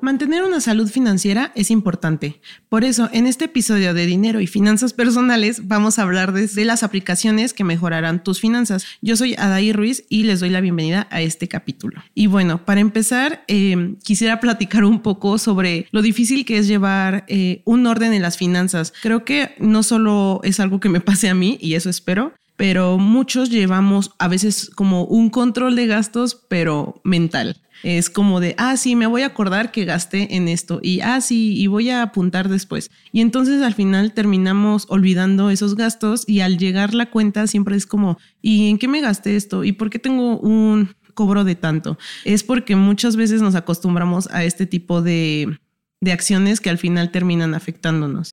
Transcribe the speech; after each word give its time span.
Mantener 0.00 0.44
una 0.44 0.60
salud 0.60 0.88
financiera 0.88 1.50
es 1.56 1.72
importante. 1.72 2.40
Por 2.68 2.84
eso, 2.84 3.10
en 3.12 3.26
este 3.26 3.46
episodio 3.46 3.94
de 3.94 4.06
Dinero 4.06 4.40
y 4.40 4.46
Finanzas 4.46 4.92
Personales 4.92 5.66
vamos 5.66 5.98
a 5.98 6.02
hablar 6.02 6.32
de, 6.32 6.48
las 6.64 6.84
aplicaciones 6.84 7.52
que 7.52 7.64
mejorarán 7.64 8.22
tus 8.22 8.40
finanzas. 8.40 8.86
Yo 9.02 9.16
soy 9.16 9.34
Adaí 9.36 9.72
Ruiz 9.72 10.04
y 10.08 10.22
les 10.22 10.38
doy 10.38 10.50
la 10.50 10.60
bienvenida 10.60 11.08
a 11.10 11.20
este 11.20 11.48
capítulo. 11.48 12.00
Y 12.14 12.28
bueno, 12.28 12.64
para 12.64 12.80
empezar, 12.80 13.42
eh, 13.48 13.96
quisiera 14.04 14.38
platicar 14.38 14.84
un 14.84 15.02
poco 15.02 15.36
sobre 15.36 15.88
lo 15.90 16.00
difícil 16.00 16.44
que 16.44 16.58
es 16.58 16.68
llevar 16.68 17.24
eh, 17.26 17.62
un 17.64 17.84
orden 17.86 18.12
en 18.12 18.22
las 18.22 18.36
finanzas. 18.36 18.92
Creo 19.02 19.24
que 19.24 19.56
no 19.58 19.82
solo 19.82 20.40
es 20.44 20.60
algo 20.60 20.78
que 20.78 20.88
me 20.88 21.00
pase 21.08 21.28
a 21.28 21.34
mí, 21.34 21.58
y 21.60 21.74
eso 21.74 21.90
espero, 21.90 22.34
pero 22.58 22.98
muchos 22.98 23.50
llevamos 23.50 24.10
a 24.18 24.26
veces 24.26 24.68
como 24.74 25.04
un 25.04 25.30
control 25.30 25.76
de 25.76 25.86
gastos, 25.86 26.34
pero 26.48 27.00
mental. 27.04 27.62
Es 27.84 28.10
como 28.10 28.40
de, 28.40 28.56
ah, 28.58 28.76
sí, 28.76 28.96
me 28.96 29.06
voy 29.06 29.22
a 29.22 29.26
acordar 29.26 29.70
que 29.70 29.84
gasté 29.84 30.34
en 30.34 30.48
esto 30.48 30.80
y, 30.82 31.00
ah, 31.00 31.20
sí, 31.20 31.56
y 31.56 31.68
voy 31.68 31.90
a 31.90 32.02
apuntar 32.02 32.48
después. 32.48 32.90
Y 33.12 33.20
entonces 33.20 33.62
al 33.62 33.74
final 33.74 34.12
terminamos 34.12 34.86
olvidando 34.88 35.50
esos 35.50 35.76
gastos 35.76 36.24
y 36.26 36.40
al 36.40 36.58
llegar 36.58 36.94
la 36.94 37.10
cuenta 37.10 37.46
siempre 37.46 37.76
es 37.76 37.86
como, 37.86 38.18
¿y 38.42 38.68
en 38.70 38.78
qué 38.78 38.88
me 38.88 39.00
gasté 39.00 39.36
esto? 39.36 39.62
¿Y 39.62 39.70
por 39.70 39.88
qué 39.88 40.00
tengo 40.00 40.36
un 40.40 40.96
cobro 41.14 41.44
de 41.44 41.54
tanto? 41.54 41.96
Es 42.24 42.42
porque 42.42 42.74
muchas 42.74 43.14
veces 43.14 43.40
nos 43.40 43.54
acostumbramos 43.54 44.28
a 44.32 44.42
este 44.42 44.66
tipo 44.66 45.00
de, 45.00 45.60
de 46.00 46.10
acciones 46.10 46.60
que 46.60 46.70
al 46.70 46.78
final 46.78 47.12
terminan 47.12 47.54
afectándonos. 47.54 48.32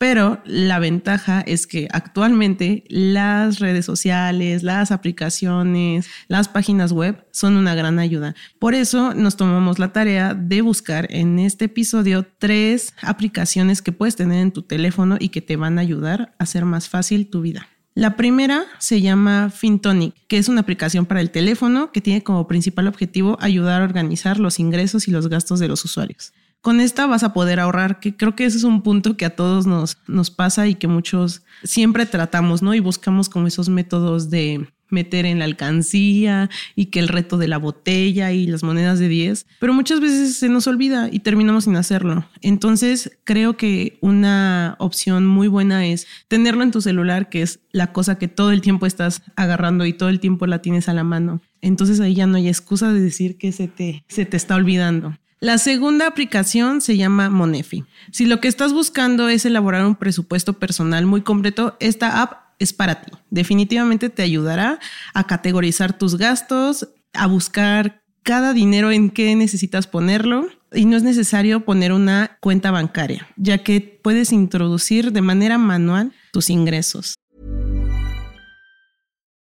Pero 0.00 0.40
la 0.46 0.78
ventaja 0.78 1.42
es 1.42 1.66
que 1.66 1.86
actualmente 1.92 2.84
las 2.88 3.58
redes 3.58 3.84
sociales, 3.84 4.62
las 4.62 4.92
aplicaciones, 4.92 6.08
las 6.26 6.48
páginas 6.48 6.90
web 6.90 7.22
son 7.32 7.58
una 7.58 7.74
gran 7.74 7.98
ayuda. 7.98 8.34
Por 8.58 8.72
eso 8.72 9.12
nos 9.12 9.36
tomamos 9.36 9.78
la 9.78 9.92
tarea 9.92 10.32
de 10.32 10.62
buscar 10.62 11.06
en 11.10 11.38
este 11.38 11.66
episodio 11.66 12.26
tres 12.38 12.94
aplicaciones 13.02 13.82
que 13.82 13.92
puedes 13.92 14.16
tener 14.16 14.38
en 14.38 14.52
tu 14.52 14.62
teléfono 14.62 15.18
y 15.20 15.28
que 15.28 15.42
te 15.42 15.56
van 15.56 15.76
a 15.76 15.82
ayudar 15.82 16.34
a 16.38 16.44
hacer 16.44 16.64
más 16.64 16.88
fácil 16.88 17.28
tu 17.28 17.42
vida. 17.42 17.68
La 17.94 18.16
primera 18.16 18.64
se 18.78 19.02
llama 19.02 19.50
FinTonic, 19.50 20.14
que 20.28 20.38
es 20.38 20.48
una 20.48 20.62
aplicación 20.62 21.04
para 21.04 21.20
el 21.20 21.30
teléfono 21.30 21.92
que 21.92 22.00
tiene 22.00 22.22
como 22.22 22.48
principal 22.48 22.86
objetivo 22.86 23.36
ayudar 23.38 23.82
a 23.82 23.84
organizar 23.84 24.40
los 24.40 24.60
ingresos 24.60 25.08
y 25.08 25.10
los 25.10 25.28
gastos 25.28 25.60
de 25.60 25.68
los 25.68 25.84
usuarios. 25.84 26.32
Con 26.60 26.80
esta 26.80 27.06
vas 27.06 27.22
a 27.22 27.32
poder 27.32 27.58
ahorrar, 27.60 28.00
que 28.00 28.16
creo 28.16 28.36
que 28.36 28.44
ese 28.44 28.58
es 28.58 28.64
un 28.64 28.82
punto 28.82 29.16
que 29.16 29.24
a 29.24 29.34
todos 29.34 29.66
nos, 29.66 29.98
nos 30.06 30.30
pasa 30.30 30.68
y 30.68 30.74
que 30.74 30.88
muchos 30.88 31.42
siempre 31.64 32.04
tratamos, 32.06 32.62
¿no? 32.62 32.74
Y 32.74 32.80
buscamos 32.80 33.28
como 33.28 33.46
esos 33.46 33.68
métodos 33.68 34.28
de 34.28 34.66
meter 34.90 35.26
en 35.26 35.38
la 35.38 35.44
alcancía 35.44 36.50
y 36.74 36.86
que 36.86 37.00
el 37.00 37.08
reto 37.08 37.38
de 37.38 37.48
la 37.48 37.58
botella 37.58 38.32
y 38.32 38.46
las 38.46 38.62
monedas 38.62 38.98
de 38.98 39.08
10, 39.08 39.46
pero 39.58 39.72
muchas 39.72 40.00
veces 40.00 40.36
se 40.36 40.48
nos 40.48 40.66
olvida 40.66 41.08
y 41.10 41.20
terminamos 41.20 41.64
sin 41.64 41.76
hacerlo. 41.76 42.26
Entonces 42.42 43.18
creo 43.24 43.56
que 43.56 43.98
una 44.00 44.76
opción 44.78 45.26
muy 45.26 45.48
buena 45.48 45.86
es 45.86 46.06
tenerlo 46.28 46.62
en 46.62 46.70
tu 46.70 46.80
celular, 46.80 47.28
que 47.28 47.42
es 47.42 47.60
la 47.72 47.92
cosa 47.92 48.18
que 48.18 48.28
todo 48.28 48.50
el 48.50 48.60
tiempo 48.60 48.86
estás 48.86 49.22
agarrando 49.36 49.86
y 49.86 49.92
todo 49.92 50.08
el 50.08 50.20
tiempo 50.20 50.46
la 50.46 50.62
tienes 50.62 50.88
a 50.88 50.94
la 50.94 51.04
mano. 51.04 51.40
Entonces 51.62 52.00
ahí 52.00 52.14
ya 52.14 52.26
no 52.26 52.36
hay 52.36 52.48
excusa 52.48 52.92
de 52.92 53.00
decir 53.00 53.36
que 53.36 53.52
se 53.52 53.68
te, 53.68 54.04
se 54.08 54.24
te 54.24 54.36
está 54.36 54.54
olvidando. 54.56 55.16
La 55.40 55.56
segunda 55.56 56.06
aplicación 56.06 56.82
se 56.82 56.98
llama 56.98 57.30
Monefi. 57.30 57.86
Si 58.12 58.26
lo 58.26 58.40
que 58.40 58.48
estás 58.48 58.74
buscando 58.74 59.30
es 59.30 59.46
elaborar 59.46 59.86
un 59.86 59.96
presupuesto 59.96 60.58
personal 60.58 61.06
muy 61.06 61.22
completo, 61.22 61.78
esta 61.80 62.20
app 62.20 62.50
es 62.58 62.74
para 62.74 63.00
ti. 63.00 63.10
Definitivamente 63.30 64.10
te 64.10 64.22
ayudará 64.22 64.78
a 65.14 65.26
categorizar 65.26 65.96
tus 65.96 66.16
gastos, 66.16 66.90
a 67.14 67.26
buscar 67.26 68.02
cada 68.22 68.52
dinero 68.52 68.90
en 68.90 69.08
qué 69.08 69.34
necesitas 69.34 69.86
ponerlo 69.86 70.46
y 70.74 70.84
no 70.84 70.98
es 70.98 71.02
necesario 71.02 71.64
poner 71.64 71.94
una 71.94 72.36
cuenta 72.40 72.70
bancaria, 72.70 73.26
ya 73.36 73.64
que 73.64 73.80
puedes 73.80 74.32
introducir 74.32 75.10
de 75.10 75.22
manera 75.22 75.56
manual 75.56 76.12
tus 76.32 76.50
ingresos. 76.50 77.14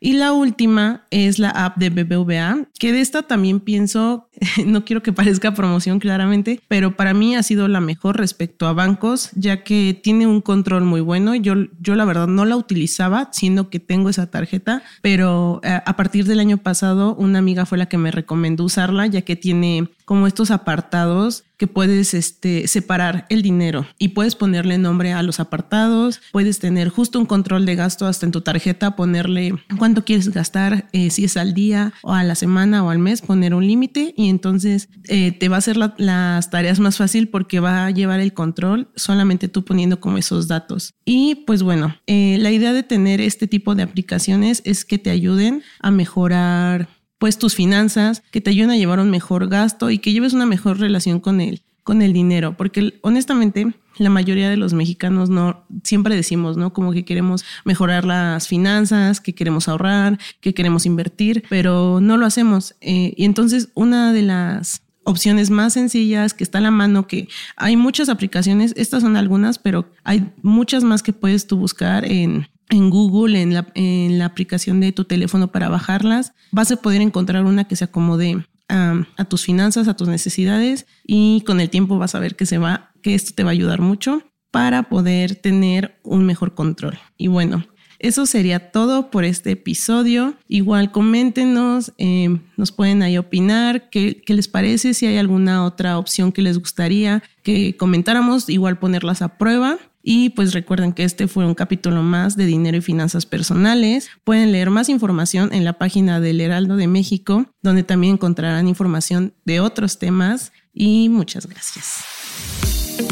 Y 0.00 0.12
la 0.12 0.32
última 0.32 1.06
es 1.10 1.38
la 1.38 1.50
app 1.50 1.76
de 1.76 1.90
BBVA, 1.90 2.68
que 2.78 2.92
de 2.92 3.00
esta 3.00 3.24
también 3.24 3.58
pienso, 3.58 4.28
no 4.66 4.84
quiero 4.84 5.02
que 5.02 5.12
parezca 5.12 5.54
promoción 5.54 5.98
claramente, 5.98 6.60
pero 6.68 6.96
para 6.96 7.14
mí 7.14 7.34
ha 7.34 7.42
sido 7.42 7.66
la 7.66 7.80
mejor 7.80 8.16
respecto 8.16 8.66
a 8.66 8.72
bancos, 8.72 9.30
ya 9.34 9.64
que 9.64 9.98
tiene 10.00 10.26
un 10.26 10.40
control 10.40 10.84
muy 10.84 11.00
bueno. 11.00 11.34
Yo, 11.34 11.54
yo 11.80 11.96
la 11.96 12.04
verdad 12.04 12.28
no 12.28 12.44
la 12.44 12.56
utilizaba, 12.56 13.30
siendo 13.32 13.70
que 13.70 13.80
tengo 13.80 14.08
esa 14.08 14.30
tarjeta, 14.30 14.82
pero 15.02 15.60
eh, 15.64 15.80
a 15.84 15.96
partir 15.96 16.26
del 16.26 16.38
año 16.38 16.58
pasado 16.58 17.16
una 17.16 17.40
amiga 17.40 17.66
fue 17.66 17.78
la 17.78 17.86
que 17.86 17.98
me 17.98 18.12
recomendó 18.12 18.64
usarla, 18.64 19.06
ya 19.06 19.22
que 19.22 19.34
tiene 19.34 19.88
como 20.08 20.26
estos 20.26 20.50
apartados 20.50 21.44
que 21.58 21.66
puedes 21.66 22.14
este, 22.14 22.66
separar 22.66 23.26
el 23.28 23.42
dinero 23.42 23.86
y 23.98 24.08
puedes 24.08 24.36
ponerle 24.36 24.78
nombre 24.78 25.12
a 25.12 25.22
los 25.22 25.38
apartados, 25.38 26.22
puedes 26.32 26.60
tener 26.60 26.88
justo 26.88 27.18
un 27.18 27.26
control 27.26 27.66
de 27.66 27.74
gasto 27.74 28.06
hasta 28.06 28.24
en 28.24 28.32
tu 28.32 28.40
tarjeta, 28.40 28.96
ponerle 28.96 29.52
cuánto 29.76 30.06
quieres 30.06 30.30
gastar, 30.30 30.88
eh, 30.92 31.10
si 31.10 31.26
es 31.26 31.36
al 31.36 31.52
día 31.52 31.92
o 32.02 32.14
a 32.14 32.24
la 32.24 32.36
semana 32.36 32.82
o 32.82 32.88
al 32.88 33.00
mes, 33.00 33.20
poner 33.20 33.52
un 33.52 33.66
límite 33.66 34.14
y 34.16 34.30
entonces 34.30 34.88
eh, 35.08 35.32
te 35.32 35.50
va 35.50 35.56
a 35.56 35.58
hacer 35.58 35.76
las 35.76 36.48
tareas 36.48 36.80
más 36.80 36.96
fácil 36.96 37.28
porque 37.28 37.60
va 37.60 37.84
a 37.84 37.90
llevar 37.90 38.20
el 38.20 38.32
control 38.32 38.88
solamente 38.96 39.48
tú 39.48 39.62
poniendo 39.62 40.00
como 40.00 40.16
esos 40.16 40.48
datos. 40.48 40.94
Y 41.04 41.44
pues 41.46 41.62
bueno, 41.62 41.94
eh, 42.06 42.38
la 42.40 42.50
idea 42.50 42.72
de 42.72 42.82
tener 42.82 43.20
este 43.20 43.46
tipo 43.46 43.74
de 43.74 43.82
aplicaciones 43.82 44.62
es 44.64 44.86
que 44.86 44.96
te 44.96 45.10
ayuden 45.10 45.62
a 45.80 45.90
mejorar 45.90 46.88
pues 47.18 47.38
tus 47.38 47.54
finanzas, 47.54 48.22
que 48.30 48.40
te 48.40 48.50
ayuden 48.50 48.70
a 48.70 48.76
llevar 48.76 49.00
un 49.00 49.10
mejor 49.10 49.48
gasto 49.48 49.90
y 49.90 49.98
que 49.98 50.12
lleves 50.12 50.32
una 50.32 50.46
mejor 50.46 50.78
relación 50.78 51.20
con 51.20 51.40
el, 51.40 51.62
con 51.82 52.02
el 52.02 52.12
dinero, 52.12 52.56
porque 52.56 52.98
honestamente 53.02 53.74
la 53.98 54.10
mayoría 54.10 54.48
de 54.48 54.56
los 54.56 54.74
mexicanos 54.74 55.28
no 55.28 55.64
siempre 55.82 56.14
decimos, 56.14 56.56
¿no? 56.56 56.72
Como 56.72 56.92
que 56.92 57.04
queremos 57.04 57.44
mejorar 57.64 58.04
las 58.04 58.46
finanzas, 58.46 59.20
que 59.20 59.34
queremos 59.34 59.68
ahorrar, 59.68 60.18
que 60.40 60.54
queremos 60.54 60.86
invertir, 60.86 61.44
pero 61.48 62.00
no 62.00 62.16
lo 62.16 62.26
hacemos. 62.26 62.76
Eh, 62.80 63.14
y 63.16 63.24
entonces 63.24 63.70
una 63.74 64.12
de 64.12 64.22
las 64.22 64.82
opciones 65.04 65.50
más 65.50 65.72
sencillas 65.72 66.34
que 66.34 66.44
está 66.44 66.58
a 66.58 66.60
la 66.60 66.70
mano, 66.70 67.06
que 67.06 67.28
hay 67.56 67.76
muchas 67.76 68.08
aplicaciones, 68.08 68.74
estas 68.76 69.02
son 69.02 69.16
algunas, 69.16 69.58
pero 69.58 69.90
hay 70.04 70.30
muchas 70.42 70.84
más 70.84 71.02
que 71.02 71.14
puedes 71.14 71.46
tú 71.46 71.56
buscar 71.56 72.04
en 72.04 72.46
en 72.70 72.90
Google, 72.90 73.40
en 73.40 74.18
la, 74.18 74.24
aplicación 74.24 74.80
de 74.80 74.92
tu 74.92 75.04
teléfono 75.04 75.50
para 75.50 75.68
bajarlas, 75.68 76.32
vas 76.50 76.70
a 76.70 76.76
poder 76.76 77.00
encontrar 77.00 77.44
una 77.44 77.64
que 77.64 77.76
se 77.76 77.84
acomode 77.84 78.44
a, 78.68 79.24
tus 79.28 79.44
finanzas, 79.44 79.88
a 79.88 79.96
tus 79.96 80.08
necesidades 80.08 80.86
y 81.06 81.42
con 81.46 81.60
el 81.60 81.70
tiempo 81.70 81.98
vas 81.98 82.14
a 82.14 82.18
ver 82.18 82.36
que 82.36 82.46
se 82.46 82.58
va, 82.58 82.92
que 83.02 83.14
esto 83.14 83.32
te 83.34 83.42
va 83.42 83.50
a 83.50 83.52
ayudar 83.52 83.80
mucho 83.80 84.22
para 84.50 84.84
poder 84.84 85.36
tener 85.36 85.98
un 86.02 86.26
mejor 86.26 86.54
control. 86.54 86.98
Y 87.16 87.28
bueno, 87.28 87.64
Eso 88.00 88.26
sería 88.26 88.70
todo 88.70 89.10
por 89.10 89.24
este 89.24 89.50
episodio. 89.50 90.34
Igual 90.46 90.92
coméntenos, 90.92 91.92
eh, 91.98 92.38
nos 92.56 92.70
pueden 92.70 93.02
ahí 93.02 93.18
opinar 93.18 93.90
qué, 93.90 94.22
qué 94.24 94.34
les 94.34 94.46
parece, 94.46 94.94
si 94.94 95.06
hay 95.06 95.16
alguna 95.16 95.64
otra 95.64 95.98
opción 95.98 96.30
que 96.30 96.40
les 96.40 96.58
gustaría 96.58 97.24
que 97.42 97.76
comentáramos, 97.76 98.48
igual 98.48 98.78
ponerlas 98.78 99.20
a 99.20 99.36
prueba. 99.36 99.78
Y 100.02 100.30
pues 100.30 100.54
recuerden 100.54 100.92
que 100.92 101.04
este 101.04 101.28
fue 101.28 101.46
un 101.46 101.54
capítulo 101.54 102.02
más 102.02 102.36
de 102.36 102.46
dinero 102.46 102.76
y 102.76 102.80
finanzas 102.80 103.26
personales. 103.26 104.08
Pueden 104.24 104.52
leer 104.52 104.70
más 104.70 104.88
información 104.88 105.52
en 105.52 105.64
la 105.64 105.74
página 105.74 106.20
del 106.20 106.40
Heraldo 106.40 106.76
de 106.76 106.86
México, 106.86 107.46
donde 107.62 107.82
también 107.82 108.14
encontrarán 108.14 108.68
información 108.68 109.34
de 109.44 109.60
otros 109.60 109.98
temas. 109.98 110.52
Y 110.72 111.08
muchas 111.08 111.46
gracias. 111.46 112.04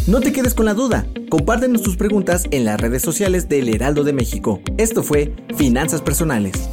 No 0.06 0.20
te 0.20 0.32
quedes 0.32 0.54
con 0.54 0.66
la 0.66 0.74
duda. 0.74 1.06
Compártenos 1.28 1.82
tus 1.82 1.96
preguntas 1.96 2.44
en 2.50 2.64
las 2.64 2.80
redes 2.80 3.02
sociales 3.02 3.48
del 3.48 3.68
Heraldo 3.68 4.04
de 4.04 4.12
México. 4.12 4.60
Esto 4.78 5.02
fue 5.02 5.34
Finanzas 5.56 6.00
Personales. 6.00 6.68